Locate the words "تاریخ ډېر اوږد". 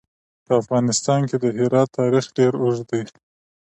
1.99-2.85